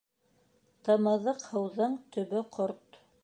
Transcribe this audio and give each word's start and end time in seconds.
Тымыҙыҡ 0.87 1.45
һыуҙың 1.51 1.95
төбө 2.17 2.43
ҡорт. 2.59 2.99